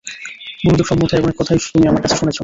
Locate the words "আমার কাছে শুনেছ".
1.87-2.37